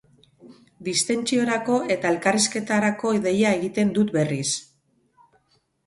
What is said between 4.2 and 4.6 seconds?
berriz.